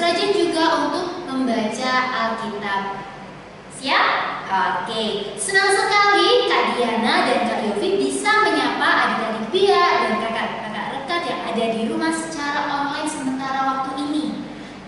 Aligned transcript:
rajin 0.00 0.32
juga 0.32 0.88
untuk 0.88 1.28
membaca 1.28 1.92
Alkitab. 2.08 2.82
Siap? 3.76 4.08
Oke. 4.48 5.36
Senang 5.36 5.76
sekali 5.76 6.48
Kak 6.48 6.74
Diana 6.74 7.28
dan 7.28 7.44
Kak 7.44 7.60
Yofi 7.68 8.00
bisa 8.00 8.48
menyapa 8.48 8.88
adik-adik 9.06 9.46
Bia 9.52 9.84
dan 10.04 10.20
kakak-kakak 10.24 10.86
rekat 10.96 11.22
yang 11.28 11.40
ada 11.52 11.64
di 11.76 11.82
rumah 11.86 12.12
secara 12.12 12.60
online 12.68 13.08
sementara 13.08 13.60
waktu 13.68 13.90
ini. 14.08 14.24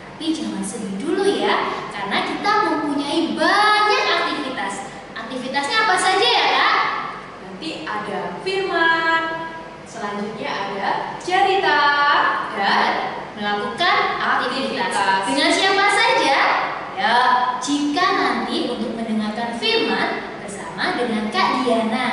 Tapi 0.00 0.32
jangan 0.32 0.64
sedih 0.64 0.96
dulu 0.96 1.24
ya, 1.28 1.88
karena 1.92 2.18
kita 2.24 2.52
mempunyai 2.72 3.36
banyak 3.36 4.06
aktivitas. 4.22 4.74
Aktivitasnya 5.12 5.76
apa 5.88 5.96
saja 5.98 6.28
ya 6.28 6.46
Kak? 6.56 6.80
Nanti 7.42 7.70
ada 7.84 8.20
firman, 8.40 9.22
selanjutnya 9.82 10.50
ada 10.52 10.88
cerita, 11.18 11.80
dan 12.54 13.21
melakukan 13.36 13.96
aktivitas. 14.20 14.92
Dengan 15.28 15.48
siapa 15.52 15.86
saja? 15.88 16.38
Ya, 16.92 17.16
jika 17.58 18.06
nanti 18.14 18.68
untuk 18.68 18.94
mendengarkan 18.94 19.56
firman 19.56 20.38
bersama 20.44 20.94
dengan 20.94 21.32
Kak 21.32 21.64
Diana. 21.64 22.08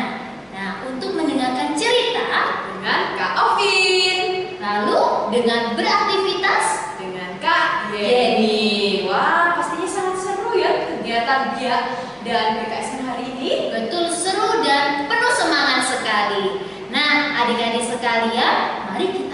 Nah, 0.56 0.84
untuk 0.88 1.14
mendengarkan 1.14 1.76
cerita 1.76 2.26
dengan 2.72 3.00
Kak 3.20 3.34
Ovin. 3.38 4.20
Lalu 4.60 5.02
dengan 5.32 5.76
beraktivitas 5.76 6.96
dengan 6.98 7.38
Kak 7.38 7.94
Yeni. 7.96 9.06
Wah, 9.08 9.56
pastinya 9.60 9.88
sangat 9.88 10.18
seru 10.20 10.56
ya 10.56 10.72
kegiatan 10.88 11.58
dia 11.60 11.78
dan 12.24 12.64
PKS 12.64 13.04
hari 13.04 13.26
ini. 13.38 13.52
Betul 13.72 14.10
seru 14.12 14.64
dan 14.64 15.06
penuh 15.06 15.34
semangat 15.36 15.86
sekali. 15.86 16.66
Nah, 16.90 17.46
adik-adik 17.46 17.86
sekalian, 17.86 18.90
mari 18.90 19.08
kita 19.14 19.29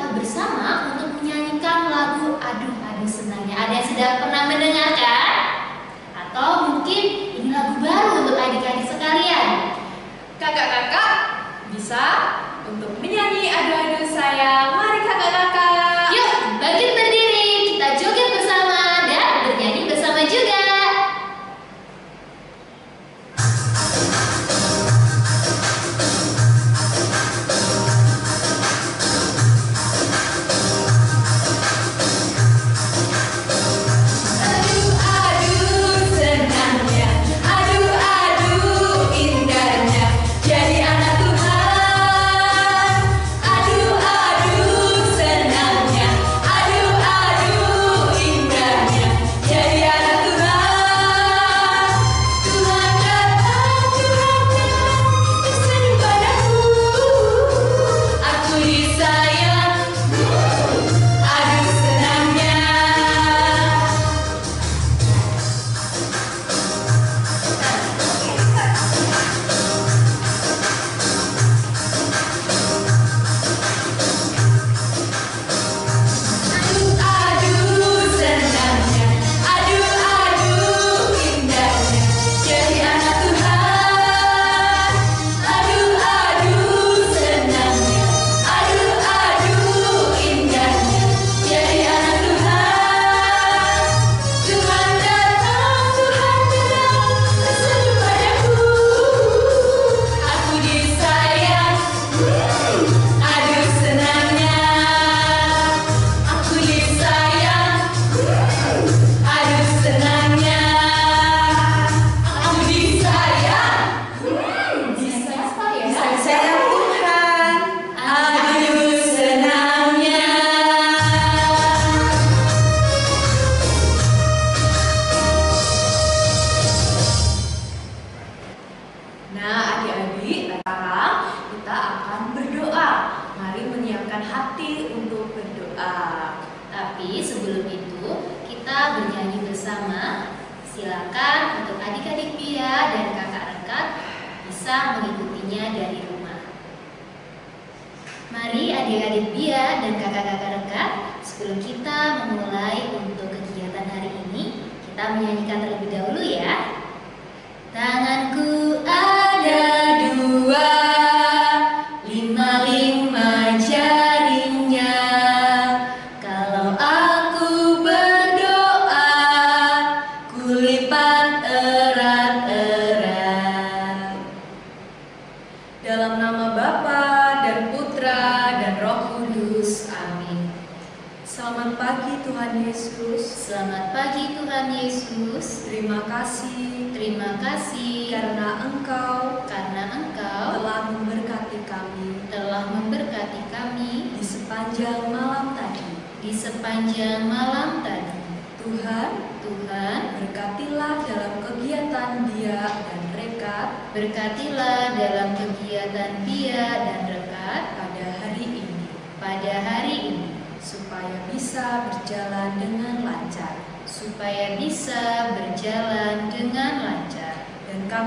bisa 11.85 12.41
untuk 12.65 12.97
menyanyi 12.97 13.45
adu-adu 13.45 14.09
saya. 14.09 14.73
Mari 14.73 14.94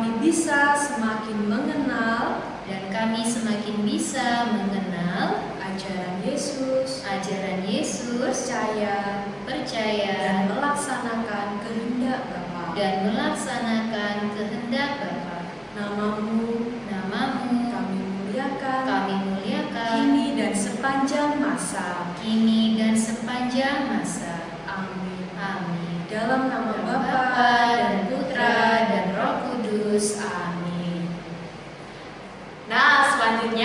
kami 0.08 0.32
bisa 0.32 0.72
semakin 0.72 1.52
mengenal 1.52 2.40
dan 2.64 2.88
kami 2.88 3.28
semakin 3.28 3.84
bisa 3.84 4.48
mengenal 4.56 5.52
ajaran 5.60 6.24
Yesus, 6.24 7.04
ajaran 7.04 7.60
Yesus, 7.68 8.16
percaya 8.16 9.28
percaya 9.44 10.16
dan 10.16 10.36
melaksanakan 10.48 11.60
kehendak 11.60 12.24
Bapa. 12.24 12.72
dan 12.72 13.04
melaksanakan 13.04 14.32
kehendak 14.32 14.96
Bapa. 14.96 15.36
Namamu 15.76 16.72
Namamu 16.88 17.68
kami 17.68 18.00
muliakan 18.00 18.80
kami 18.88 19.14
muliakan 19.28 19.92
kini 19.92 20.26
dan 20.40 20.56
sepanjang 20.56 21.36
masa. 21.36 22.16
kini 22.16 22.80
dan 22.80 22.96
sepanjang 22.96 23.92
masa. 23.92 24.56
Amin. 24.64 25.28
Amin. 25.36 26.08
Dalam 26.08 26.48
nama 26.48 26.87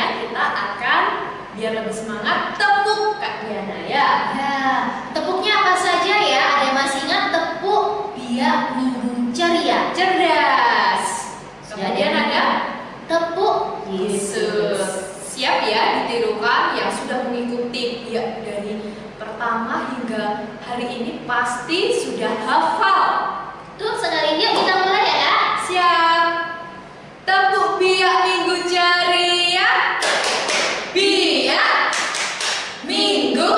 kita 0.02 0.42
akan 0.42 1.04
biar 1.54 1.78
lebih 1.78 1.94
semangat 1.94 2.58
tepuk 2.58 3.22
Kak 3.22 3.46
Diana 3.46 3.78
ya. 3.86 4.10
Ya, 4.34 4.58
tepuknya 5.14 5.54
apa 5.62 5.78
saja 5.78 6.16
ya? 6.18 6.42
Ada 6.58 6.64
yang 6.74 6.78
masih 6.82 7.00
ingat 7.06 7.24
tepuk 7.30 7.86
biak 8.18 8.74
minggu 8.74 9.30
ceria? 9.30 9.94
Cerdas. 9.94 11.06
Kemudian 11.70 12.14
ada 12.14 12.46
Tepuk 13.04 13.86
Yesus. 13.92 14.82
Siap 15.34 15.68
ya 15.68 16.02
ditirukan 16.02 16.74
yang 16.74 16.90
sudah 16.90 17.28
mengikuti 17.30 18.08
ya 18.10 18.40
dari 18.42 18.80
pertama 19.20 19.92
hingga 19.92 20.56
hari 20.64 20.88
ini 20.90 21.12
pasti 21.28 21.92
sudah 22.02 22.34
hafal. 22.48 23.06
Tuh 23.76 23.98
sekali 24.00 24.40
yuk 24.40 24.54
kita 24.56 24.74
mulai 24.82 25.04
ya 25.04 25.18
kak. 25.20 25.46
Siap. 25.68 26.26
Tepuk 27.28 27.82
biak 27.82 28.16
minggu 28.24 28.56
ceria. 28.72 29.70
Biak 30.94 31.92
minggu 32.86 33.54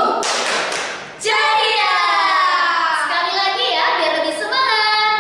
ceria. 1.20 1.96
Sekali 3.04 3.34
lagi 3.36 3.66
ya 3.68 3.86
biar 4.00 4.12
lebih 4.24 4.36
semangat. 4.40 5.20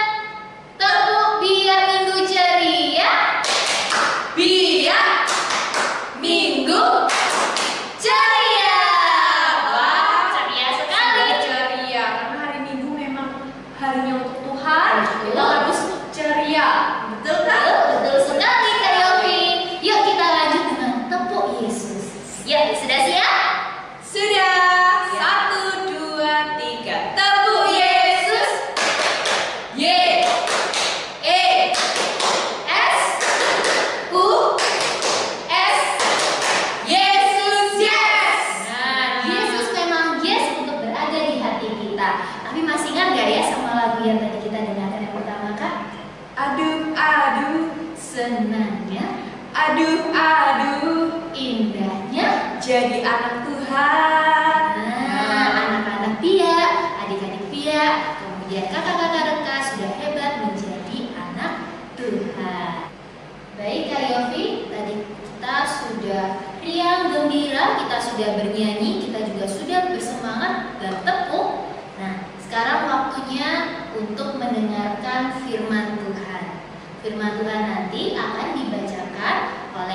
Tepuk 0.79 1.29
biak 1.43 1.81
minggu 1.91 2.15
ceria. 2.23 3.13
Biak 4.35 5.27
minggu 6.19 6.83
ceria. 7.97 8.83
Wah, 9.71 10.27
ceria 10.31 10.69
sekali. 10.75 11.19
Sudah 11.23 11.39
ceria 11.43 12.03
karena 12.03 12.37
hari 12.43 12.59
Minggu 12.67 12.89
memang 12.91 13.29
harinya 13.79 14.13
untuk 14.19 14.35
Tuhan. 14.43 14.93
Betul. 15.01 15.31
Kita 15.31 15.43
harus 15.55 15.79
ceria. 16.11 16.67
Betul 17.15 17.37
kan? 17.47 17.59
Betul, 17.63 17.79
betul 17.95 18.17
sekali 18.27 18.71
Kak 18.83 18.93
Yofi. 18.99 19.39
Yuk 19.79 19.99
kita 20.03 20.25
lanjut 20.27 20.63
dengan 20.67 20.91
tepuk 21.07 21.45
Yesus. 21.63 22.03
Ya, 22.43 22.75
sudah 22.75 22.99
siap? 23.07 23.35
Sudah. 24.03 24.35
Ya. 25.15 25.15
Satu, 25.15 25.63
dua, 25.87 26.59
tiga. 26.59 27.15
Tepuk 27.15 27.71
Yesus. 27.71 28.51
Y 29.79 29.83
E 31.23 31.41
S 32.67 32.99
U 34.13 34.25
S 35.49 35.79
Yesus 36.85 37.69
yes. 37.81 38.39
Nah, 38.69 39.25
Yesus 39.25 39.73
memang 39.73 40.21
yes 40.21 40.61
untuk 40.61 40.85
berada 40.85 41.17
di 41.17 41.41
hati 41.41 41.67
kita. 41.81 42.09
Tapi 42.45 42.59
masih 42.61 42.93
ingat 42.93 43.07
gak 43.17 43.29
ya 43.33 43.41
sama 43.49 43.71
lagu 43.73 43.99
yang 44.05 44.21
tadi 44.21 44.37
kita 44.45 44.59
dengarkan 44.63 45.01
yang 45.01 45.15
pertama 45.17 45.49
kak? 45.57 45.75
Aduh, 46.35 46.93
aduh, 46.93 47.73
Senangnya, 47.95 49.05
aduh, 49.65 50.13
aduh. 50.13 51.09
indahnya. 51.35 52.57
Jadi 52.61 53.03
anak 53.03 53.43
Tuhan. 53.43 54.63
Nah, 54.79 55.47
anak-anak 55.51 56.13
Pia, 56.23 56.59
adik-adik 57.03 57.51
Pia, 57.51 58.15
kemudian 58.23 58.71
kakak-kakak 58.71 59.23
Reka 59.43 59.55
sudah 59.73 59.91
hebat 59.99 60.33
menjadi 60.47 60.97
anak 61.11 61.53
Tuhan. 61.99 62.73
Baik 63.59 63.81
Kak 63.91 64.03
Yofi, 64.07 64.71
tadi 64.71 64.93
kita 65.03 65.55
sudah 65.67 66.25
riang 66.63 67.11
gembira, 67.11 67.75
kita 67.83 67.97
sudah 67.99 68.29
bernyanyi, 68.39 69.03
kita 69.03 69.19
juga 69.27 69.45
sudah 69.51 69.79
bersemangat 69.91 70.53
dan 70.79 70.95
tepuk. 71.03 71.75
Nah, 71.99 72.15
sekarang 72.47 72.87
waktunya 72.87 73.83
untuk 73.91 74.39
mendengarkan 74.39 75.35
firman 75.43 75.99
Tuhan. 75.99 76.43
Firman 77.03 77.31
Tuhan 77.43 77.61
nanti 77.69 78.17
akan 78.17 78.44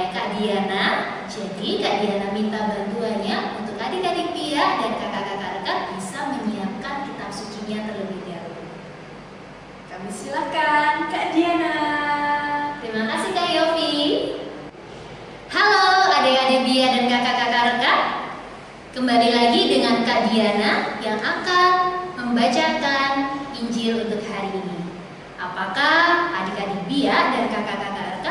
oleh 0.01 0.17
Kak 0.17 0.29
Diana. 0.41 0.85
Jadi 1.29 1.77
Kak 1.85 1.95
Diana 2.01 2.33
minta 2.33 2.73
bantuannya 2.73 3.61
untuk 3.61 3.77
adik-adik 3.77 4.33
Pia 4.33 4.81
dan 4.81 4.97
kakak-kakak 4.97 5.61
rekan 5.61 5.79
bisa 5.93 6.19
menyiapkan 6.33 7.05
kitab 7.05 7.29
sucinya 7.29 7.85
terlebih 7.85 8.25
dahulu. 8.25 8.65
Kami 9.93 10.09
silakan 10.09 11.13
Kak 11.13 11.37
Diana. 11.37 11.77
Terima 12.81 13.13
kasih 13.13 13.31
Kak 13.37 13.49
Yofi. 13.53 13.97
Halo 15.53 16.17
adik-adik 16.17 16.65
Bia 16.65 16.87
dan 16.97 17.05
kakak-kakak 17.05 17.65
rekan. 17.77 18.01
Kembali 18.97 19.29
lagi 19.37 19.61
dengan 19.69 20.01
Kak 20.09 20.33
Diana 20.33 20.97
yang 21.05 21.21
akan 21.21 21.73
membacakan 22.17 23.13
Injil 23.53 24.09
untuk 24.09 24.25
hari 24.25 24.49
ini. 24.65 24.97
Apakah 25.37 26.33
adik-adik 26.41 26.89
Bia 26.89 27.37
dan 27.37 27.53
kakak-kakak 27.53 27.90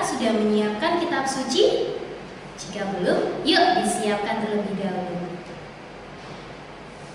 sudah 0.09 0.33
menyiapkan 0.33 0.97
kitab 0.97 1.29
suci? 1.29 1.93
Jika 2.57 2.81
belum, 2.97 3.45
yuk 3.45 3.65
disiapkan 3.79 4.41
terlebih 4.41 4.75
dahulu. 4.81 5.29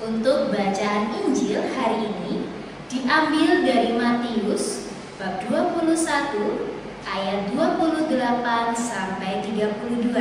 Untuk 0.05 0.55
bacaan 0.55 1.11
Injil 1.21 1.65
hari 1.75 2.07
ini 2.07 2.47
diambil 2.87 3.67
dari 3.67 3.97
Matius 3.99 4.89
bab 5.19 5.43
21 5.51 5.91
ayat 7.05 7.51
28 7.51 8.09
sampai 8.79 9.43
32. 9.43 10.15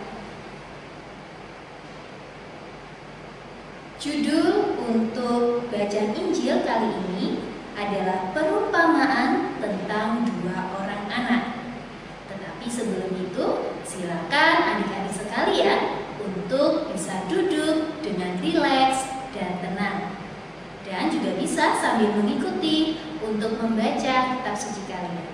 Judul 4.00 4.80
untuk 4.80 5.68
bacaan 5.68 6.16
Injil 6.16 6.64
kali 6.64 6.88
ini 6.88 7.44
adalah 7.76 8.32
perumpamaan 8.32 9.60
tentang 9.60 10.24
dua 10.24 10.72
orang 10.72 11.04
anak. 11.12 11.44
Tetapi 12.32 12.64
sebelum 12.72 13.12
itu, 13.20 13.76
silakan 13.84 14.56
adik-adik 14.72 15.12
sekalian 15.12 16.00
untuk 16.16 16.96
bisa 16.96 17.28
duduk 17.28 18.00
dengan 18.00 18.40
rileks 18.40 19.04
dan 19.36 19.60
tenang. 19.60 20.16
Dan 20.88 21.12
juga 21.12 21.36
bisa 21.36 21.76
sambil 21.84 22.16
mengikuti 22.16 23.04
untuk 23.20 23.60
membaca 23.60 24.16
kitab 24.32 24.56
suci 24.56 24.88
kalian. 24.88 25.28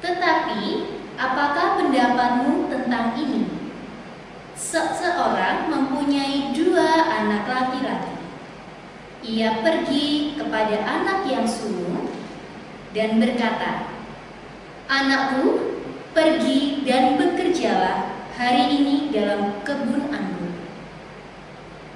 Tetapi, 0.00 0.60
apakah 1.20 1.76
pendapatmu 1.76 2.72
tentang 2.72 3.20
ini? 3.20 3.47
Seseorang 4.68 5.72
mempunyai 5.72 6.52
dua 6.52 7.08
anak 7.08 7.48
laki-laki. 7.48 8.20
Ia 9.24 9.64
pergi 9.64 10.36
kepada 10.36 10.84
anak 10.84 11.24
yang 11.24 11.48
sulung 11.48 12.12
dan 12.92 13.16
berkata, 13.16 13.88
"Anakku, 14.84 15.72
pergi 16.12 16.84
dan 16.84 17.16
bekerjalah 17.16 18.12
hari 18.36 18.76
ini 18.76 19.08
dalam 19.08 19.56
kebun 19.64 20.12
anggur." 20.12 20.52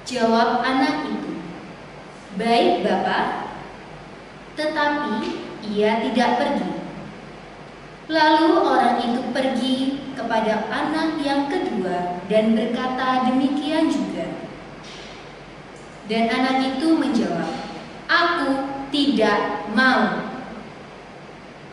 Jawab 0.09 0.65
anak 0.65 1.13
itu, 1.13 1.45
"Baik, 2.41 2.81
Bapak." 2.81 3.53
Tetapi 4.57 5.29
ia 5.69 6.01
tidak 6.09 6.41
pergi. 6.41 6.72
Lalu 8.11 8.49
orang 8.59 8.99
itu 8.99 9.21
pergi 9.31 9.77
kepada 10.11 10.67
anak 10.67 11.23
yang 11.23 11.47
kedua 11.47 12.19
dan 12.27 12.51
berkata 12.51 13.31
demikian 13.31 13.87
juga. 13.87 14.27
Dan 16.11 16.27
anak 16.27 16.75
itu 16.75 16.99
menjawab, 16.99 17.47
"Aku 18.11 18.67
tidak 18.91 19.71
mau." 19.71 20.35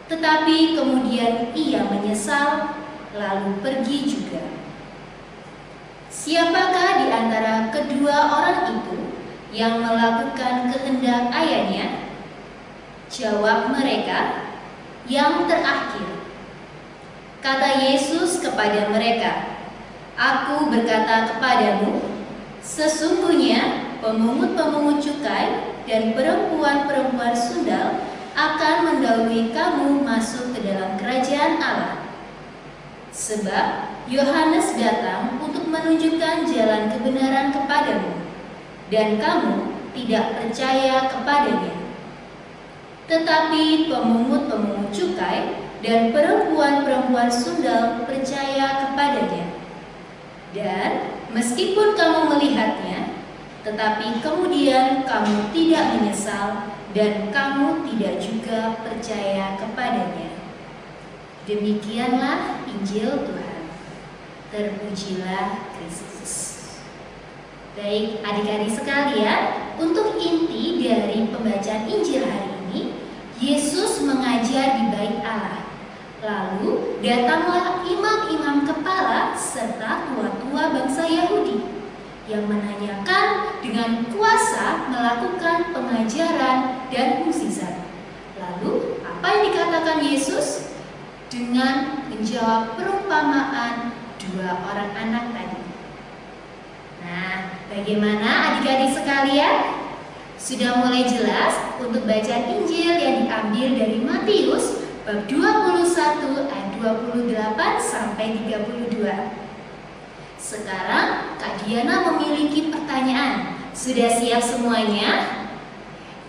Tetapi 0.06 0.78
kemudian 0.78 1.50
ia 1.50 1.82
menyesal, 1.86 2.78
lalu 3.14 3.58
pergi 3.58 3.98
juga. 4.06 4.42
Siapakah 6.10 6.90
di 7.02 7.06
antara 7.10 7.70
kedua 7.74 8.16
orang 8.38 8.70
itu 8.70 8.98
yang 9.50 9.82
melakukan 9.82 10.70
kehendak 10.70 11.30
ayahnya? 11.34 12.10
Jawab 13.10 13.74
mereka, 13.74 14.50
"Yang 15.06 15.50
terakhir." 15.50 16.09
Kata 17.40 17.80
Yesus 17.80 18.44
kepada 18.44 18.92
mereka, 18.92 19.56
Aku 20.12 20.68
berkata 20.68 21.24
kepadamu, 21.32 22.04
sesungguhnya 22.60 23.96
pemungut-pemungut 24.04 25.00
cukai 25.00 25.72
dan 25.88 26.12
perempuan-perempuan 26.12 27.32
sundal 27.32 28.04
akan 28.36 28.76
mendahului 28.84 29.56
kamu 29.56 30.04
masuk 30.04 30.52
ke 30.52 30.68
dalam 30.68 31.00
kerajaan 31.00 31.56
Allah. 31.56 32.04
Sebab 33.08 33.88
Yohanes 34.12 34.76
datang 34.76 35.40
untuk 35.40 35.64
menunjukkan 35.64 36.44
jalan 36.44 36.92
kebenaran 36.92 37.56
kepadamu, 37.56 38.20
dan 38.92 39.16
kamu 39.16 39.80
tidak 39.96 40.36
percaya 40.36 41.08
kepadanya. 41.08 41.72
Tetapi 43.08 43.88
pemungut-pemungut 43.88 44.92
cukai 44.92 45.69
dan 45.80 46.12
perempuan-perempuan 46.12 47.32
sundal 47.32 48.04
percaya 48.04 48.88
kepadanya. 48.88 49.46
Dan 50.52 50.90
meskipun 51.32 51.96
kamu 51.96 52.20
melihatnya, 52.36 53.16
tetapi 53.64 54.20
kemudian 54.20 55.04
kamu 55.08 55.52
tidak 55.52 55.84
menyesal 55.96 56.74
dan 56.92 57.30
kamu 57.30 57.86
tidak 57.86 58.14
juga 58.20 58.76
percaya 58.82 59.56
kepadanya. 59.56 60.30
Demikianlah 61.48 62.66
Injil 62.68 63.24
Tuhan. 63.24 63.62
Terpujilah 64.50 65.70
Kristus. 65.78 66.58
Baik, 67.78 68.18
adik-adik 68.26 68.74
sekalian, 68.74 69.72
untuk 69.78 70.18
inti 70.18 70.82
dari 70.82 71.30
pembacaan 71.30 71.86
Injil 71.86 72.26
hari 72.26 72.50
ini, 72.66 72.80
Yesus 73.38 74.02
mengajar 74.02 74.74
di 74.76 74.84
bait 74.90 75.22
Allah. 75.22 75.59
Lalu 76.20 77.00
datanglah 77.00 77.80
imam-imam 77.80 78.68
kepala 78.68 79.32
serta 79.32 80.04
tua-tua 80.12 80.68
bangsa 80.76 81.08
Yahudi 81.08 81.64
yang 82.28 82.44
menanyakan 82.44 83.56
dengan 83.64 84.04
kuasa 84.12 84.84
melakukan 84.92 85.72
pengajaran 85.72 86.84
dan 86.92 87.24
mukjizat. 87.24 87.88
Lalu, 88.36 89.00
apa 89.00 89.26
yang 89.32 89.42
dikatakan 89.48 89.98
Yesus? 90.04 90.76
Dengan 91.30 92.04
menjawab 92.10 92.74
perumpamaan 92.74 93.94
dua 94.18 94.50
orang 94.66 94.90
anak 94.98 95.24
tadi. 95.30 95.62
Nah, 97.06 97.54
bagaimana 97.70 98.28
adik-adik 98.58 98.92
sekalian? 98.98 99.78
Sudah 100.34 100.82
mulai 100.82 101.06
jelas 101.06 101.54
untuk 101.78 102.02
bacaan 102.02 102.50
Injil 102.50 102.98
yang 102.98 103.16
diambil 103.24 103.68
dari 103.78 103.98
Matius 104.02 104.82
bab 105.06 105.28
21 106.18 106.50
ayat 106.50 106.70
28 106.82 107.78
sampai 107.78 108.42
32. 108.42 108.98
Sekarang 110.40 111.38
Kak 111.38 111.62
Diana 111.62 112.02
memiliki 112.10 112.72
pertanyaan. 112.72 113.54
Sudah 113.70 114.10
siap 114.10 114.42
semuanya? 114.42 115.46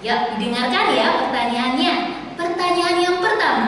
Yuk 0.05 0.38
didengarkan 0.38 0.93
ya 0.93 1.07
pertanyaannya. 1.25 1.93
Pertanyaan 2.38 2.97
yang 3.01 3.17
pertama. 3.17 3.67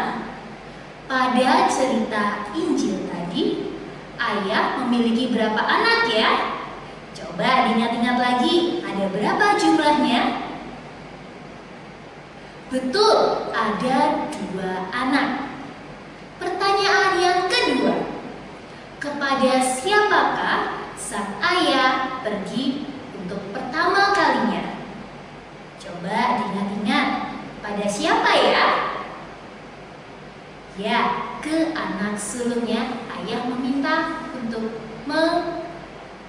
Pada 1.10 1.70
cerita 1.70 2.50
Injil 2.58 3.10
tadi, 3.10 3.74
ayah 4.18 4.82
memiliki 4.82 5.34
berapa 5.34 5.62
anak 5.62 6.10
ya? 6.10 6.32
Coba 7.14 7.70
diingat-ingat 7.70 8.18
lagi, 8.18 8.82
ada 8.82 9.10
berapa 9.14 9.46
jumlahnya? 9.62 10.22
Betul, 12.74 13.18
ada 13.54 13.98
dua 14.34 14.90
anak. 14.90 15.53
Pertanyaan 16.42 17.14
yang 17.22 17.40
kedua, 17.46 17.96
kepada 18.98 19.60
siapakah 19.60 20.88
sang 20.96 21.38
ayah 21.44 22.24
pergi 22.24 22.88
untuk 23.20 23.52
pertama 23.52 24.16
kalinya? 24.16 24.80
Coba 25.78 26.40
diingat-ingat, 26.40 27.08
pada 27.60 27.86
siapa 27.86 28.32
ya? 28.34 28.66
Ya, 30.74 31.00
ke 31.44 31.70
anak 31.76 32.18
sulungnya 32.18 33.06
ayah 33.22 33.46
meminta 33.46 34.26
untuk 34.34 34.74
me, 35.06 35.24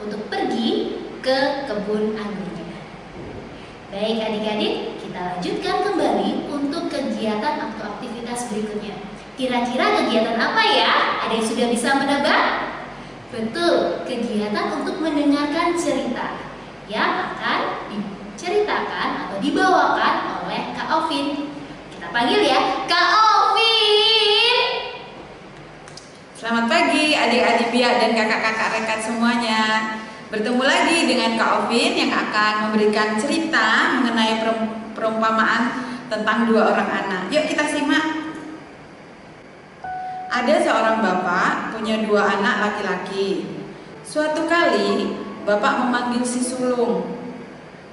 untuk 0.02 0.28
pergi 0.28 1.00
ke 1.24 1.64
kebun 1.64 2.12
anggurnya. 2.12 2.76
Baik 3.88 4.20
adik-adik, 4.20 5.00
kita 5.00 5.20
lanjutkan 5.32 5.76
kembali 5.86 6.50
untuk 6.50 6.92
kegiatan 6.92 7.56
atau 7.72 7.96
aktivitas 7.96 8.52
berikutnya. 8.52 9.13
Kira-kira 9.34 9.98
kegiatan 9.98 10.38
apa 10.38 10.62
ya? 10.62 10.92
Ada 11.26 11.32
yang 11.34 11.46
sudah 11.46 11.66
bisa 11.66 11.98
menebak? 11.98 12.70
Betul, 13.34 14.06
kegiatan 14.06 14.78
untuk 14.78 15.02
mendengarkan 15.02 15.74
cerita 15.74 16.38
yang 16.86 17.34
akan 17.34 17.90
diceritakan 17.90 19.26
atau 19.26 19.36
dibawakan 19.42 20.46
oleh 20.46 20.70
Kak 20.78 20.86
Ovin. 20.86 21.50
Kita 21.90 22.14
panggil 22.14 22.46
ya, 22.46 22.86
Kak 22.86 23.08
Ovin. 23.10 24.58
Selamat 26.38 26.70
pagi 26.70 27.18
adik-adik 27.18 27.74
Bia 27.74 27.90
dan 27.98 28.14
kakak-kakak 28.14 28.70
rekan 28.78 29.00
semuanya. 29.02 29.62
Bertemu 30.30 30.62
lagi 30.62 31.10
dengan 31.10 31.34
Kak 31.34 31.66
Ovin 31.66 31.90
yang 31.98 32.14
akan 32.14 32.70
memberikan 32.70 33.18
cerita 33.18 33.98
mengenai 33.98 34.46
perumpamaan 34.94 35.90
tentang 36.06 36.46
dua 36.46 36.70
orang 36.70 36.90
anak. 37.02 37.22
Yuk 37.34 37.50
kita 37.50 37.66
simak. 37.66 38.23
Ada 40.34 40.66
seorang 40.66 40.98
bapak 40.98 41.78
punya 41.78 42.02
dua 42.02 42.26
anak 42.26 42.58
laki-laki. 42.58 43.54
Suatu 44.02 44.50
kali 44.50 45.14
bapak 45.46 45.86
memanggil 45.86 46.26
si 46.26 46.42
sulung. 46.42 47.06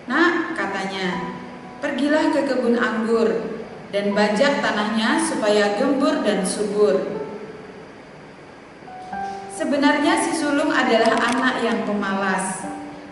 Nak, 0.09 0.57
katanya, 0.57 1.37
pergilah 1.77 2.33
ke 2.33 2.49
kebun 2.49 2.81
anggur 2.81 3.61
dan 3.93 4.17
bajak 4.17 4.57
tanahnya 4.57 5.21
supaya 5.21 5.77
gembur 5.77 6.25
dan 6.25 6.41
subur. 6.41 7.21
Sebenarnya 9.53 10.17
si 10.25 10.33
sulung 10.33 10.73
adalah 10.73 11.13
anak 11.21 11.61
yang 11.61 11.85
pemalas. 11.85 12.65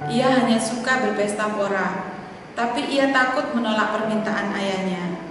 Ia 0.09 0.41
hanya 0.41 0.57
suka 0.57 1.05
berpesta 1.05 1.53
pora, 1.53 2.17
tapi 2.57 2.81
ia 2.98 3.13
takut 3.13 3.53
menolak 3.53 3.93
permintaan 3.93 4.57
ayahnya. 4.57 5.21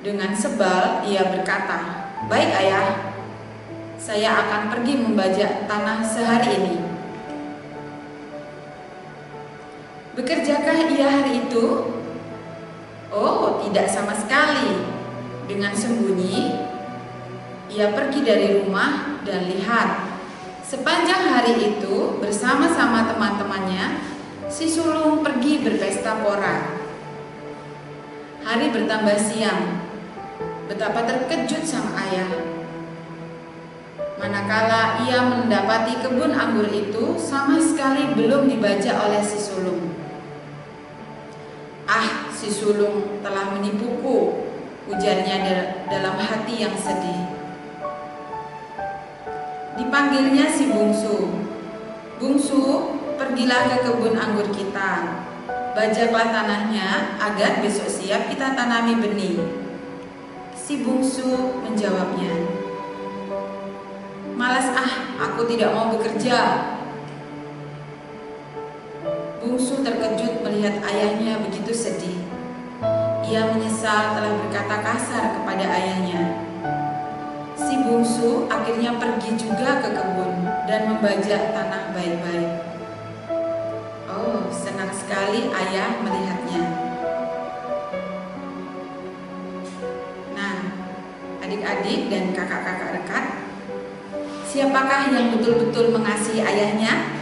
Dengan 0.00 0.32
sebal, 0.32 1.04
ia 1.04 1.28
berkata, 1.28 2.08
"Baik, 2.30 2.50
ayah, 2.64 3.15
saya 4.06 4.38
akan 4.38 4.70
pergi 4.70 5.02
membajak 5.02 5.66
tanah 5.66 5.98
sehari 6.06 6.62
ini. 6.62 6.76
Bekerjakah 10.14 10.94
ia 10.94 11.10
hari 11.10 11.42
itu? 11.50 11.90
Oh, 13.10 13.58
tidak 13.66 13.90
sama 13.90 14.14
sekali. 14.14 14.94
Dengan 15.50 15.74
sembunyi, 15.74 16.54
ia 17.66 17.90
pergi 17.90 18.22
dari 18.22 18.62
rumah 18.62 19.18
dan 19.26 19.50
lihat. 19.50 20.06
Sepanjang 20.62 21.26
hari 21.26 21.74
itu, 21.74 22.22
bersama-sama 22.22 23.10
teman-temannya, 23.10 24.06
si 24.46 24.70
sulung 24.70 25.26
pergi 25.26 25.66
berpesta 25.66 26.22
pora. 26.22 26.78
Hari 28.46 28.70
bertambah 28.70 29.18
siang. 29.18 29.82
Betapa 30.70 31.02
terkejut 31.02 31.66
sang 31.66 31.90
ayah 32.06 32.55
Manakala 34.16 35.04
ia 35.04 35.20
mendapati 35.28 36.00
kebun 36.00 36.32
anggur 36.32 36.72
itu 36.72 37.20
sama 37.20 37.60
sekali 37.60 38.16
belum 38.16 38.48
dibaca 38.48 38.92
oleh 39.04 39.20
si 39.20 39.36
sulung. 39.36 39.92
Ah, 41.84 42.32
si 42.32 42.48
sulung 42.48 43.20
telah 43.20 43.52
menipuku, 43.52 44.40
ujarnya 44.88 45.36
dalam 45.92 46.16
hati 46.16 46.64
yang 46.64 46.72
sedih. 46.80 47.28
Dipanggilnya 49.76 50.48
si 50.48 50.72
bungsu. 50.72 51.44
Bungsu, 52.16 52.96
pergilah 53.20 53.68
ke 53.68 53.84
kebun 53.84 54.16
anggur 54.16 54.48
kita. 54.48 55.20
Bajaklah 55.76 56.32
tanahnya 56.32 57.20
agar 57.20 57.60
besok 57.60 57.92
siap 57.92 58.32
kita 58.32 58.56
tanami 58.56 58.96
benih. 58.96 59.36
Si 60.56 60.80
bungsu 60.80 61.60
menjawabnya, 61.60 62.55
Malas 64.46 64.70
ah, 64.78 64.94
aku 65.26 65.42
tidak 65.50 65.74
mau 65.74 65.90
bekerja. 65.90 66.38
Bungsu 69.42 69.82
terkejut 69.82 70.38
melihat 70.46 70.86
ayahnya 70.86 71.42
begitu 71.42 71.74
sedih. 71.74 72.14
Ia 73.26 73.50
menyesal 73.50 74.14
telah 74.14 74.38
berkata 74.38 74.86
kasar 74.86 75.34
kepada 75.34 75.66
ayahnya. 75.66 76.46
Si 77.58 77.74
bungsu 77.74 78.46
akhirnya 78.46 78.94
pergi 78.94 79.34
juga 79.34 79.82
ke 79.82 79.90
kebun 79.90 80.46
dan 80.70 80.94
membajak 80.94 81.50
tanah 81.50 81.90
baik-baik. 81.90 82.50
Oh, 84.06 84.46
senang 84.54 84.94
sekali 84.94 85.50
ayah 85.50 85.90
melihatnya. 86.06 86.62
Nah, 90.38 90.56
adik-adik 91.42 92.14
dan 92.14 92.30
kakak-kakak 92.30 93.02
rekan, 93.02 93.45
Siapakah 94.46 95.10
yang 95.10 95.34
betul-betul 95.34 95.90
mengasihi 95.90 96.38
ayahnya? 96.38 97.18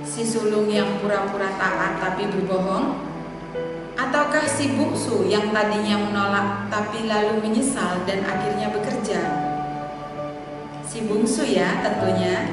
Si 0.00 0.24
sulung 0.24 0.64
yang 0.72 0.96
pura-pura 0.96 1.52
taat 1.60 2.00
tapi 2.00 2.24
berbohong? 2.24 3.04
Ataukah 4.00 4.48
si 4.48 4.72
bungsu 4.80 5.28
yang 5.28 5.52
tadinya 5.52 6.00
menolak 6.00 6.72
tapi 6.72 7.04
lalu 7.04 7.44
menyesal 7.44 8.00
dan 8.08 8.24
akhirnya 8.24 8.72
bekerja? 8.72 9.20
Si 10.88 11.04
bungsu 11.04 11.44
ya 11.44 11.84
tentunya. 11.84 12.48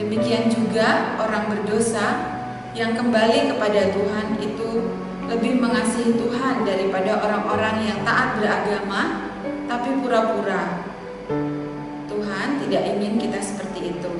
Demikian 0.00 0.48
juga 0.48 1.20
orang 1.20 1.52
berdosa 1.52 2.40
yang 2.72 2.96
kembali 2.96 3.52
kepada 3.52 3.92
Tuhan 3.92 4.40
itu 4.40 4.68
lebih 5.28 5.60
mengasihi 5.60 6.16
Tuhan 6.16 6.64
daripada 6.64 7.20
orang-orang 7.20 7.84
yang 7.84 8.00
taat 8.00 8.40
beragama 8.40 9.27
tapi 9.68 10.00
pura-pura. 10.00 10.88
Tuhan 12.08 12.48
tidak 12.64 12.82
ingin 12.96 13.20
kita 13.20 13.38
seperti 13.44 13.92
itu. 13.92 14.12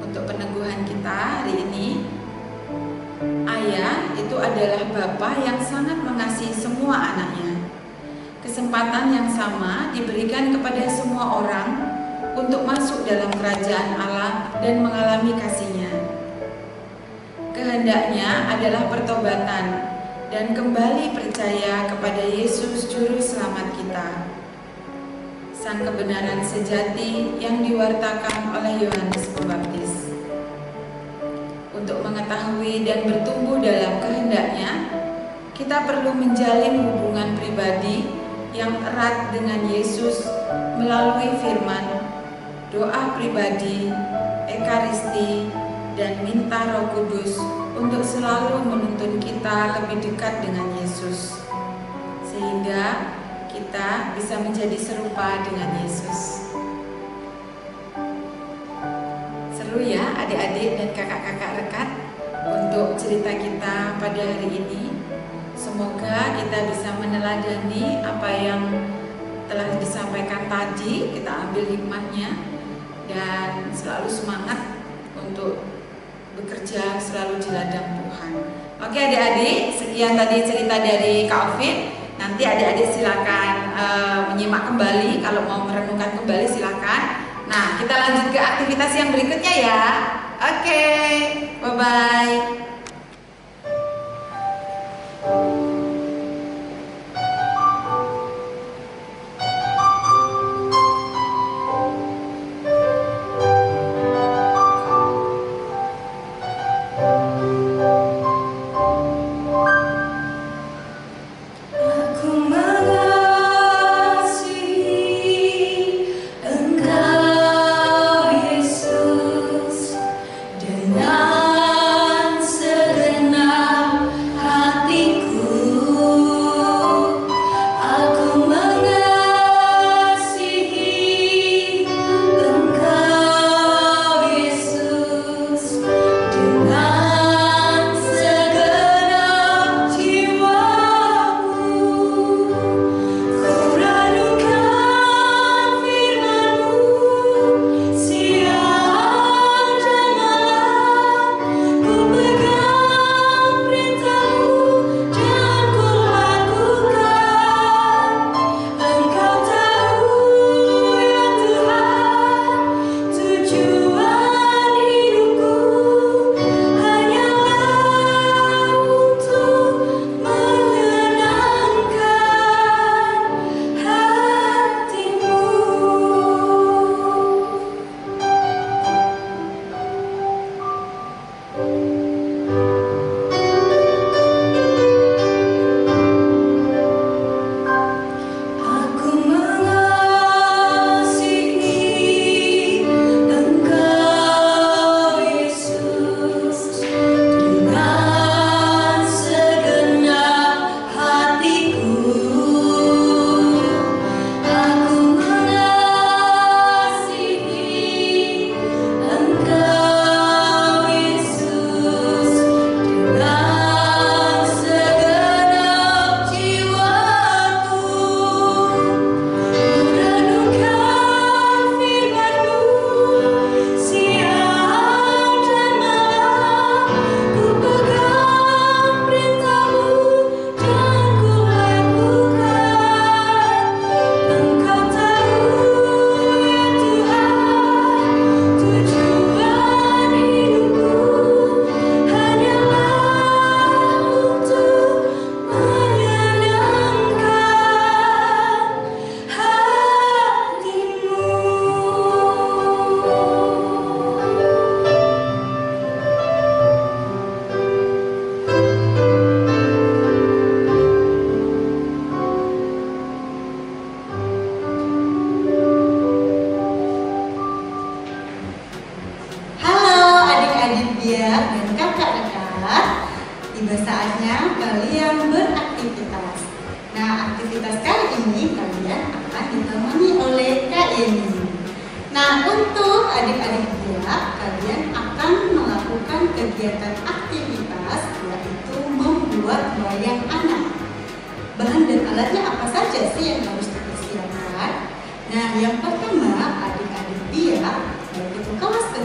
Untuk 0.00 0.24
peneguhan 0.24 0.80
kita 0.88 1.44
hari 1.44 1.60
ini, 1.60 2.08
ayah 3.44 4.16
itu 4.16 4.36
adalah 4.40 4.82
bapak 4.88 5.44
yang 5.44 5.60
sangat 5.60 6.00
mengasihi 6.00 6.56
semua 6.56 7.12
anaknya. 7.12 7.60
Kesempatan 8.40 9.12
yang 9.12 9.28
sama 9.28 9.92
diberikan 9.92 10.56
kepada 10.56 10.88
semua 10.88 11.44
orang 11.44 11.68
untuk 12.32 12.64
masuk 12.64 13.04
dalam 13.04 13.28
kerajaan 13.36 14.00
Allah 14.00 14.56
dan 14.64 14.80
mengalami 14.80 15.36
kasihnya. 15.36 15.92
Kehendaknya 17.52 18.48
adalah 18.48 18.88
pertobatan 18.88 19.99
dan 20.30 20.54
kembali 20.54 21.10
percaya 21.10 21.90
kepada 21.90 22.22
Yesus 22.22 22.86
Juru 22.86 23.18
Selamat 23.18 23.74
kita. 23.74 24.30
Sang 25.50 25.82
kebenaran 25.82 26.38
sejati 26.46 27.34
yang 27.42 27.66
diwartakan 27.66 28.54
oleh 28.54 28.86
Yohanes 28.86 29.26
Pembaptis. 29.34 30.14
Untuk 31.74 32.06
mengetahui 32.06 32.86
dan 32.86 33.10
bertumbuh 33.10 33.58
dalam 33.58 33.98
kehendaknya, 33.98 34.70
kita 35.58 35.82
perlu 35.82 36.14
menjalin 36.14 36.78
hubungan 36.78 37.34
pribadi 37.34 38.06
yang 38.54 38.78
erat 38.86 39.34
dengan 39.34 39.66
Yesus 39.66 40.30
melalui 40.78 41.42
firman, 41.42 42.06
doa 42.70 43.18
pribadi, 43.18 43.90
ekaristi, 44.46 45.50
dan 45.98 46.22
minta 46.22 46.70
Roh 46.70 46.86
Kudus 46.94 47.59
untuk 47.80 48.04
selalu 48.04 48.60
menuntun 48.68 49.16
kita 49.16 49.80
lebih 49.80 50.04
dekat 50.04 50.44
dengan 50.44 50.68
Yesus, 50.76 51.40
sehingga 52.28 53.16
kita 53.48 54.12
bisa 54.12 54.36
menjadi 54.44 54.76
serupa 54.76 55.40
dengan 55.48 55.80
Yesus. 55.80 56.44
Seru 59.56 59.80
ya, 59.80 60.12
adik-adik 60.20 60.76
dan 60.76 60.88
kakak-kakak 60.92 61.50
rekat, 61.64 61.88
untuk 62.44 63.00
cerita 63.00 63.32
kita 63.32 63.96
pada 63.96 64.22
hari 64.28 64.48
ini. 64.60 64.92
Semoga 65.56 66.36
kita 66.36 66.68
bisa 66.72 66.88
meneladani 67.00 68.00
apa 68.04 68.28
yang 68.32 68.62
telah 69.48 69.76
disampaikan 69.80 70.48
tadi, 70.52 71.16
kita 71.16 71.48
ambil 71.48 71.64
hikmahnya 71.64 72.30
dan 73.08 73.72
selalu 73.72 74.08
semangat 74.08 74.60
untuk 75.16 75.69
bekerja 76.40 76.96
selalu 76.96 77.40
di 77.40 77.48
ladang 77.52 78.00
Tuhan. 78.00 78.32
Oke 78.80 78.98
adik-adik, 78.98 79.76
sekian 79.76 80.16
tadi 80.16 80.36
cerita 80.48 80.76
dari 80.80 81.28
Kak 81.28 81.56
Ovin. 81.56 81.92
Nanti 82.16 82.42
adik-adik 82.44 82.88
silakan 82.92 83.76
uh, 83.76 84.20
menyimak 84.32 84.68
kembali. 84.72 85.20
Kalau 85.20 85.44
mau 85.44 85.64
merenungkan 85.68 86.16
kembali 86.20 86.46
silakan. 86.48 87.00
Nah, 87.48 87.80
kita 87.80 87.94
lanjut 87.96 88.26
ke 88.30 88.40
aktivitas 88.40 88.92
yang 88.94 89.08
berikutnya 89.10 89.52
ya. 89.56 89.82
Oke, 90.40 90.84
bye 91.60 91.72
bye. 91.76 92.59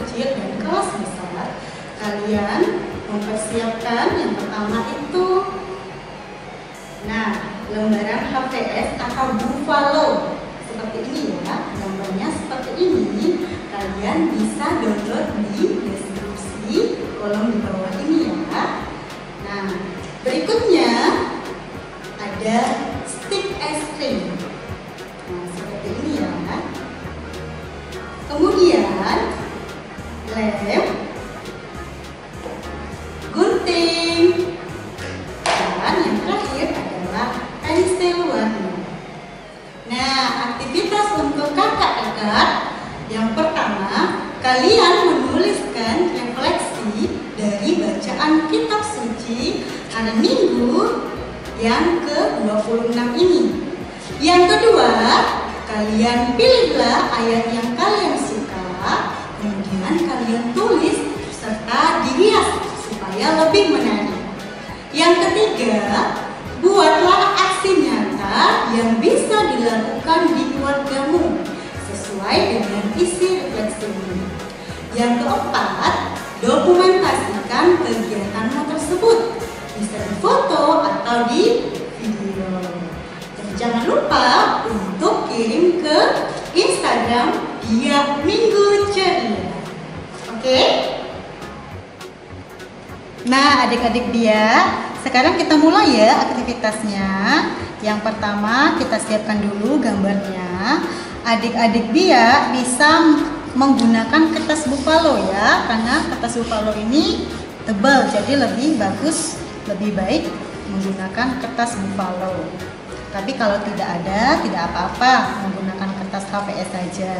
Kecil 0.06 0.38
dan 0.38 0.50
kelas 0.62 0.88
besar, 1.02 1.46
kalian 1.98 2.62
mempersiapkan 3.10 4.06
yang 4.14 4.32
pertama 4.38 4.86
itu. 4.94 5.26
Nah 7.10 7.34
lembaran 7.74 8.30
HVS 8.30 9.02
atau 9.02 9.34
buffalo. 9.34 10.38
Seperti 10.70 10.98
ini 11.10 11.42
ya 11.42 11.74
gambarnya 11.74 12.28
seperti 12.30 12.70
ini. 12.78 13.50
Kalian 13.74 14.30
bisa 14.30 14.78
download 14.78 15.26
di 15.52 15.64
deskripsi 15.82 16.78
kolom 17.18 17.50
di 17.50 17.58
bawah 17.66 17.92
ini 18.06 18.30
ya. 18.30 18.86
Nah 19.42 19.66
berikutnya 20.22 20.94
ada 22.14 22.58
stick 23.10 23.58
es 23.58 23.82
krim 23.98 24.35
lem 30.36 30.84
gunting 33.32 34.52
dan 35.48 35.94
yang 36.04 36.16
terakhir 36.20 36.68
adalah 36.76 37.28
pensil 37.64 38.20
nah 39.88 40.52
aktivitas 40.52 41.08
untuk 41.24 41.56
kakak-kakak 41.56 42.48
yang 43.08 43.32
pertama 43.32 44.28
kalian 44.44 44.94
menuliskan 45.08 46.12
refleksi 46.12 47.16
dari 47.40 47.80
bacaan 47.80 48.52
kitab 48.52 48.84
suci 48.84 49.64
hari 49.88 50.20
minggu 50.20 51.00
yang 51.56 52.04
ke-26 52.04 52.98
ini. 53.16 53.42
Yang 54.20 54.42
kedua 54.52 54.92
kalian 55.64 56.36
pilihlah 56.36 57.08
ayat 57.16 57.44
yang 57.48 57.68
kalian 57.72 58.25
kemudian 59.86 60.10
kalian 60.10 60.44
tulis 60.50 60.98
serta 61.30 62.02
dihias 62.02 62.58
supaya 62.90 63.46
lebih 63.46 63.78
menarik. 63.78 64.18
Yang 64.90 65.14
ketiga, 65.30 66.10
buatlah 66.58 67.38
aksi 67.38 67.86
nyata 67.86 68.74
yang 68.74 68.98
bisa 68.98 69.54
dilakukan 69.54 70.34
di 70.34 70.42
keluargamu 70.50 71.38
sesuai 71.86 72.38
dengan 72.58 72.84
isi 72.98 73.46
refleksi 73.46 73.86
ini. 73.86 74.26
Yang 74.98 75.22
keempat, 75.22 75.94
dokumentasikan 76.42 77.78
kegiatanmu 77.86 78.66
tersebut 78.66 79.18
bisa 79.78 79.96
di 80.02 80.14
foto 80.18 80.82
atau 80.82 81.30
di 81.30 81.70
video. 82.02 82.58
Dan 83.38 83.48
jangan 83.54 83.84
lupa 83.86 84.26
untuk 84.66 85.30
kirim 85.30 85.78
ke 85.78 85.98
Instagram 86.58 87.38
dia 87.70 88.18
Minggu 88.26 88.90
Ceria. 88.90 89.55
Oke? 90.36 90.60
Nah, 93.26 93.64
adik-adik 93.66 94.12
dia, 94.12 94.68
sekarang 95.00 95.40
kita 95.40 95.56
mulai 95.56 95.96
ya 95.96 96.28
aktivitasnya. 96.28 97.08
Yang 97.80 97.98
pertama, 98.04 98.76
kita 98.76 99.00
siapkan 99.00 99.40
dulu 99.40 99.80
gambarnya. 99.80 100.84
Adik-adik 101.24 101.90
dia 101.96 102.52
bisa 102.52 103.16
menggunakan 103.56 104.30
kertas 104.36 104.68
buffalo 104.68 105.16
ya, 105.32 105.64
karena 105.64 106.04
kertas 106.12 106.36
buffalo 106.36 106.76
ini 106.76 107.26
tebal, 107.64 108.06
jadi 108.12 108.46
lebih 108.46 108.76
bagus, 108.76 109.40
lebih 109.66 109.96
baik 109.96 110.28
menggunakan 110.70 111.40
kertas 111.40 111.80
buffalo. 111.80 112.46
Tapi 113.10 113.32
kalau 113.34 113.56
tidak 113.64 113.88
ada, 114.04 114.38
tidak 114.44 114.62
apa-apa 114.70 115.40
menggunakan 115.48 115.90
kertas 116.04 116.28
HVS 116.28 116.68
saja. 116.70 117.14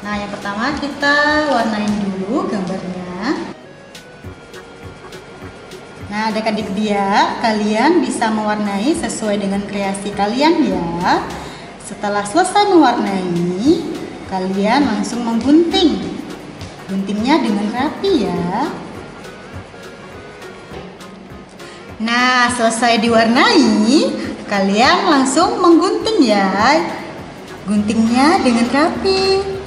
Nah, 0.00 0.16
yang 0.16 0.32
pertama 0.32 0.72
kita 0.80 1.16
warnain 1.52 1.92
dulu 2.00 2.48
gambarnya. 2.48 3.36
Nah, 6.08 6.32
adik-adik 6.32 6.72
dia, 6.72 7.36
kalian 7.44 8.00
bisa 8.00 8.32
mewarnai 8.32 8.96
sesuai 8.96 9.44
dengan 9.44 9.60
kreasi 9.68 10.08
kalian 10.16 10.64
ya. 10.64 11.20
Setelah 11.84 12.24
selesai 12.24 12.72
mewarnai, 12.72 13.92
kalian 14.32 14.88
langsung 14.88 15.20
menggunting. 15.20 16.00
Guntingnya 16.88 17.44
dengan 17.44 17.68
rapi 17.68 18.24
ya. 18.24 18.72
Nah, 22.00 22.48
selesai 22.56 23.04
diwarnai, 23.04 23.68
kalian 24.48 25.12
langsung 25.12 25.60
menggunting 25.60 26.24
ya. 26.24 26.80
Guntingnya 27.68 28.40
dengan 28.40 28.66
rapi. 28.72 29.59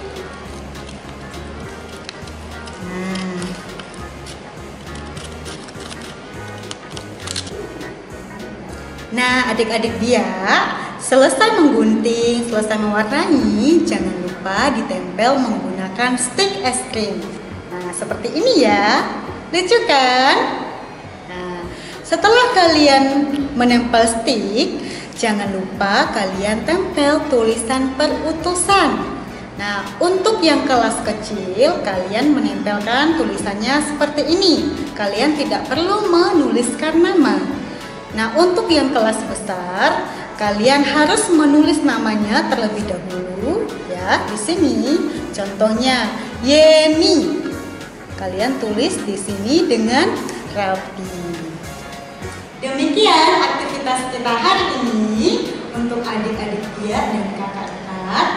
Nah, 9.23 9.55
adik-adik 9.55 10.03
dia 10.03 10.27
selesai 10.99 11.55
menggunting, 11.55 12.43
selesai 12.43 12.75
mewarnai, 12.75 13.79
jangan 13.87 14.11
lupa 14.19 14.67
ditempel 14.75 15.39
menggunakan 15.39 16.19
stick 16.19 16.59
es 16.59 16.83
krim. 16.91 17.23
Nah, 17.71 17.87
seperti 17.95 18.35
ini 18.35 18.67
ya. 18.67 18.99
Lucu 19.47 19.79
kan? 19.87 20.67
Nah, 21.31 21.63
setelah 22.03 22.51
kalian 22.51 23.31
menempel 23.55 24.03
stick, 24.11 24.83
jangan 25.15 25.55
lupa 25.55 26.11
kalian 26.11 26.67
tempel 26.67 27.23
tulisan 27.31 27.95
perutusan. 27.95 29.07
Nah, 29.55 29.87
untuk 30.03 30.43
yang 30.43 30.67
kelas 30.67 30.99
kecil, 30.99 31.79
kalian 31.79 32.35
menempelkan 32.35 33.15
tulisannya 33.15 33.87
seperti 33.87 34.27
ini. 34.27 34.67
Kalian 34.91 35.39
tidak 35.39 35.63
perlu 35.71 36.11
menuliskan 36.11 36.99
nama. 36.99 37.62
Nah, 38.13 38.37
untuk 38.37 38.69
yang 38.69 38.93
kelas 38.93 39.17
besar, 39.25 40.05
kalian 40.37 40.85
harus 40.85 41.33
menulis 41.33 41.81
namanya 41.81 42.45
terlebih 42.45 42.85
dahulu 42.85 43.65
ya. 43.89 44.21
Di 44.29 44.37
sini 44.37 45.09
contohnya 45.33 46.13
Yeni. 46.45 47.41
Kalian 48.13 48.61
tulis 48.61 49.01
di 49.03 49.17
sini 49.17 49.65
dengan 49.65 50.13
rapi. 50.53 51.09
Demikian 52.61 53.31
aktivitas 53.43 54.13
kita 54.13 54.31
hari 54.31 54.65
ini 54.85 55.51
untuk 55.75 56.05
adik-adik 56.05 56.63
dia 56.79 56.99
dan 57.11 57.33
kakak-kakak. 57.35 58.27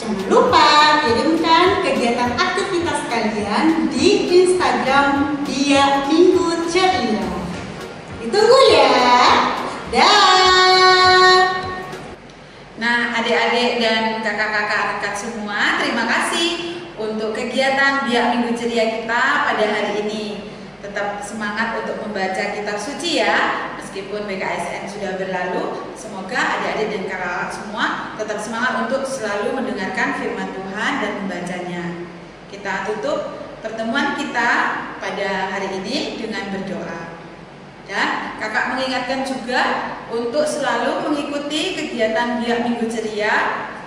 Jangan 0.00 0.24
lupa 0.30 0.68
kirimkan 1.04 1.84
kegiatan 1.84 2.32
aktivitas 2.38 3.00
kalian 3.10 3.90
di 3.90 4.30
Instagram 4.30 5.42
dia 5.44 6.06
Minggu 6.08 6.70
Ceria. 6.70 7.43
Ditunggu 8.24 8.60
ya. 8.72 8.96
Dah. 9.92 11.44
Nah, 12.80 13.12
adik-adik 13.20 13.76
dan 13.76 14.24
kakak-kakak 14.24 14.96
rekan 14.96 15.12
semua, 15.12 15.76
terima 15.76 16.08
kasih 16.08 16.80
untuk 16.96 17.36
kegiatan 17.36 18.08
Biak 18.08 18.26
Minggu 18.32 18.56
Ceria 18.56 18.96
kita 18.96 19.44
pada 19.44 19.64
hari 19.68 20.08
ini. 20.08 20.48
Tetap 20.80 21.20
semangat 21.20 21.84
untuk 21.84 22.00
membaca 22.00 22.56
kitab 22.56 22.80
suci 22.80 23.20
ya, 23.20 23.76
meskipun 23.76 24.24
BKSN 24.24 24.88
sudah 24.88 25.20
berlalu. 25.20 25.92
Semoga 25.92 26.40
adik-adik 26.40 26.96
dan 26.96 27.04
kakak-kakak 27.04 27.52
semua 27.52 27.84
tetap 28.16 28.40
semangat 28.40 28.88
untuk 28.88 29.04
selalu 29.04 29.52
mendengarkan 29.52 30.16
firman 30.16 30.48
Tuhan 30.48 30.92
dan 31.04 31.12
membacanya. 31.20 32.08
Kita 32.48 32.88
tutup 32.88 33.36
pertemuan 33.60 34.16
kita 34.16 34.50
pada 34.96 35.52
hari 35.52 35.68
ini 35.76 36.24
dengan 36.24 36.48
berdoa. 36.56 37.13
Dan 37.84 38.40
kakak 38.40 38.74
mengingatkan 38.74 39.28
juga 39.28 39.62
untuk 40.08 40.48
selalu 40.48 41.10
mengikuti 41.10 41.76
kegiatan 41.76 42.40
Biak 42.40 42.64
Minggu 42.64 42.88
Ceria 42.88 43.34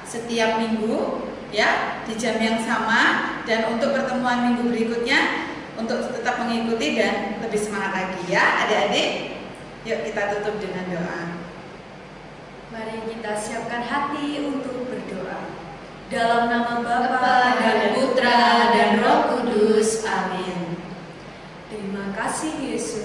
setiap 0.08 0.62
minggu 0.62 1.28
ya 1.52 2.00
di 2.08 2.16
jam 2.16 2.40
yang 2.40 2.64
sama 2.64 3.36
dan 3.44 3.76
untuk 3.76 3.92
pertemuan 3.92 4.52
minggu 4.52 4.72
berikutnya 4.72 5.50
untuk 5.78 6.10
tetap 6.10 6.42
mengikuti 6.42 6.98
dan 6.98 7.40
lebih 7.44 7.60
semangat 7.60 7.92
lagi 7.94 8.22
ya 8.32 8.66
adik-adik. 8.66 9.40
Yuk 9.88 10.04
kita 10.04 10.22
tutup 10.36 10.56
dengan 10.60 10.86
doa. 10.92 11.22
Mari 12.74 13.08
kita 13.08 13.32
siapkan 13.40 13.88
hati 13.88 14.44
untuk 14.44 14.92
berdoa. 14.92 15.48
Dalam 16.12 16.52
nama 16.52 16.84
Bapa 16.84 17.60
dan 17.60 17.96
Putra 17.96 18.72
dan 18.76 19.00
Roh 19.00 19.20
Kudus. 19.32 20.04
Amin. 20.04 20.76
Terima 21.72 22.12
kasih 22.16 22.52
Yesus. 22.64 22.97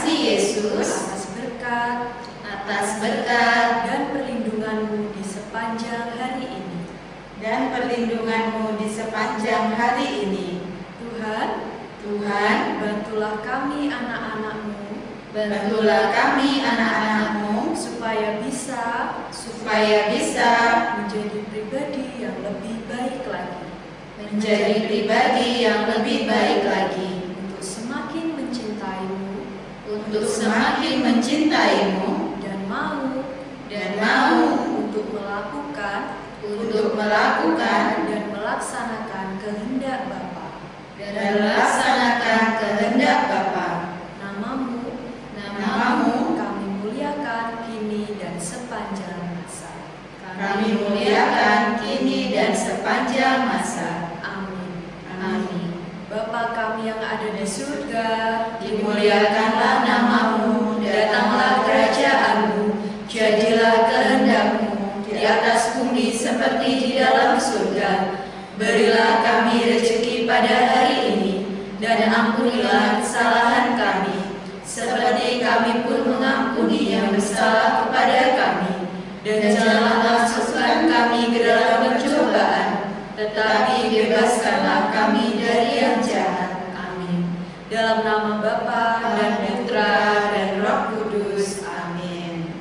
Kasih 0.00 0.32
Yesus. 0.32 1.12
Atas 1.12 1.28
berkat 1.36 1.96
atas 2.40 2.88
berkat 3.04 3.68
dan 3.84 4.00
perlindunganmu 4.08 5.12
di 5.12 5.20
sepanjang 5.20 6.16
hari 6.16 6.56
ini. 6.56 6.88
dan 7.36 7.68
perlindunganmu 7.68 8.80
di 8.80 8.88
sepanjang 8.88 9.76
hari 9.76 10.24
ini. 10.24 10.64
Tuhan, 11.04 11.48
Tuhan, 12.00 12.56
bantulah 12.80 13.44
kami 13.44 13.92
anak-anakmu 13.92 15.04
bantulah 15.36 16.08
kami 16.16 16.64
anak-anakmu 16.64 17.76
supaya 17.76 18.40
bisa 18.40 19.20
supaya 19.28 20.08
bisa 20.16 20.50
menjadi 20.96 21.44
pribadi 21.52 22.24
yang 22.24 22.40
lebih 22.40 22.88
baik 22.88 23.28
lagi 23.28 23.68
menjadi 24.16 24.76
pribadi 24.88 25.48
yang 25.60 25.84
lebih 25.92 26.24
baik 26.24 26.64
lagi 26.64 27.19
untuk 30.10 30.26
semakin 30.26 31.06
mencintaimu 31.06 32.34
dan 32.42 32.66
mau 32.66 33.22
dan 33.70 33.94
mau 33.94 34.58
untuk 34.82 35.06
melakukan 35.14 36.18
untuk 36.42 36.98
melakukan 36.98 38.10
dan 38.10 38.22
melaksanakan 38.34 39.38
kehendak 39.38 40.10
Bapa. 40.10 40.66
dan 40.98 41.14
melaksanakan 41.14 42.42
kehendak 42.58 43.18
Bapa. 43.30 43.68
Namamu, 44.18 44.98
Namamu 45.38 46.34
kami 46.34 46.66
muliakan 46.82 47.70
kini 47.70 48.18
dan 48.18 48.34
sepanjang 48.34 49.38
masa. 49.38 49.94
kami 50.26 50.74
muliakan 50.74 51.78
kini 51.78 52.34
dan 52.34 52.50
sepanjang 52.50 53.46
masa. 53.46 54.18
Amin. 54.26 54.90
Amin. 55.22 55.70
Bapa 56.10 56.50
kami 56.50 56.90
yang 56.90 56.98
ada 56.98 57.30
di 57.30 57.46
surga, 57.46 58.10
seperti 66.60 66.92
di 66.92 67.00
dalam 67.00 67.40
surga. 67.40 68.20
Berilah 68.60 69.24
kami 69.24 69.64
rezeki 69.64 70.28
pada 70.28 70.68
hari 70.68 71.16
ini, 71.16 71.32
dan 71.80 72.12
ampunilah 72.12 73.00
kesalahan 73.00 73.80
kami, 73.80 74.44
seperti 74.60 75.40
kami 75.40 75.88
pun 75.88 76.04
mengampuni 76.04 76.92
yang 76.92 77.16
bersalah 77.16 77.88
kepada 77.88 78.36
kami. 78.36 78.92
Dan 79.24 79.40
janganlah 79.40 80.04
masukkan 80.04 80.84
kami 80.84 81.32
ke 81.32 81.48
dalam 81.48 81.80
pencobaan, 81.80 82.92
tetapi 83.16 83.88
bebaskanlah 83.88 84.92
kami 84.92 85.40
dari 85.40 85.80
yang 85.80 86.04
jahat. 86.04 86.76
Amin. 86.76 87.40
dalam 87.72 88.04
nama 88.04 88.36
Bapa 88.44 89.16
dan 89.16 89.32
Putra 89.48 89.96
dan 90.28 90.60
Roh 90.60 90.92
Kudus. 90.92 91.64
Amin. 91.64 92.52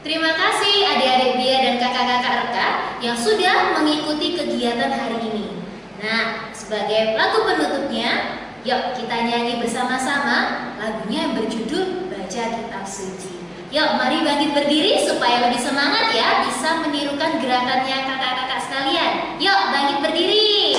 Terima 0.00 0.32
kasih 0.32 0.88
adik-adik 0.96 1.36
Bia 1.36 1.56
dan 1.60 1.76
kakak-kakak 1.76 2.34
Reka 2.40 2.68
yang 3.04 3.16
sudah 3.40 3.80
mengikuti 3.80 4.36
kegiatan 4.36 4.92
hari 4.92 5.16
ini. 5.32 5.64
Nah, 5.96 6.52
sebagai 6.52 7.16
pelaku 7.16 7.48
penutupnya, 7.48 8.36
yuk 8.68 8.92
kita 8.92 9.16
nyanyi 9.16 9.64
bersama-sama 9.64 10.68
lagunya 10.76 11.24
yang 11.24 11.34
berjudul 11.40 12.12
Baca 12.12 12.42
Kitab 12.52 12.84
Suci. 12.84 13.40
Yuk, 13.72 13.96
mari 13.96 14.20
bangkit 14.20 14.52
berdiri 14.52 15.08
supaya 15.08 15.48
lebih 15.48 15.56
semangat 15.56 16.12
ya 16.12 16.44
bisa 16.44 16.84
menirukan 16.84 17.40
gerakannya 17.40 17.96
kakak-kakak 18.12 18.60
sekalian. 18.68 19.12
Yuk, 19.40 19.60
bangkit 19.72 19.98
berdiri. 20.04 20.76